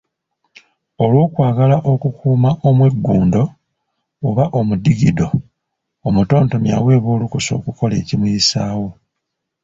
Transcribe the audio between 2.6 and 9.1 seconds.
omweggundo oba omudigido, omutontomi aweebwa olukusa okukola ekimuyisaawo.